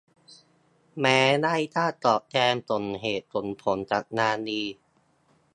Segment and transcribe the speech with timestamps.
[0.99, 4.63] แม้ได้ค่าตอบแทนสมเหตุสมผลกับงานดี